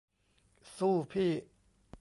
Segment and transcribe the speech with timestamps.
[0.75, 1.31] สู้พี่